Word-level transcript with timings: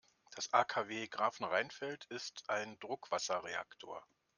Das 0.35 0.51
AKW 0.51 1.05
Grafenrheinfeld 1.09 2.05
ist 2.05 2.49
ein 2.49 2.79
Druckwasserreaktor. 2.79 4.03